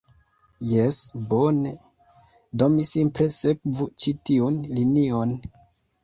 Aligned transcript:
Jes, 0.69 0.99
bone. 1.33 1.73
Do 2.61 2.69
mi 2.75 2.85
simple 2.91 3.27
sekvu 3.35 3.85
ĉi 4.05 4.13
tiun 4.31 4.57
linion 4.79 5.35